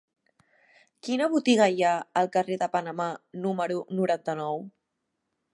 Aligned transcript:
Quina 1.07 1.27
botiga 1.33 1.67
hi 1.75 1.85
ha 1.89 1.93
al 2.23 2.31
carrer 2.37 2.59
de 2.63 2.71
Panamà 2.79 3.07
número 3.47 3.81
noranta-nou? 4.01 4.65